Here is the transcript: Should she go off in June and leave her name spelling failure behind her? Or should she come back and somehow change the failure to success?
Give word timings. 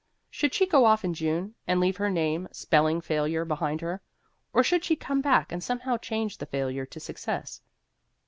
Should 0.31 0.55
she 0.55 0.65
go 0.65 0.85
off 0.85 1.05
in 1.05 1.13
June 1.13 1.53
and 1.67 1.79
leave 1.79 1.97
her 1.97 2.09
name 2.09 2.47
spelling 2.51 3.01
failure 3.01 3.45
behind 3.45 3.81
her? 3.81 4.01
Or 4.51 4.63
should 4.63 4.83
she 4.83 4.95
come 4.95 5.21
back 5.21 5.51
and 5.51 5.63
somehow 5.63 5.97
change 5.97 6.39
the 6.39 6.47
failure 6.47 6.87
to 6.87 6.99
success? 6.99 7.61